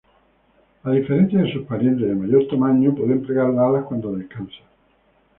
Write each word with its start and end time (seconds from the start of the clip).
A 0.83 0.89
diferencia 0.89 1.43
de 1.43 1.53
sus 1.53 1.67
parientes 1.67 2.07
de 2.07 2.15
mayor 2.15 2.47
tamaño, 2.47 2.95
pueden 2.95 3.21
plegar 3.21 3.51
las 3.53 3.59
alas 3.65 3.83
cuando 3.85 4.15
descansan. 4.15 4.65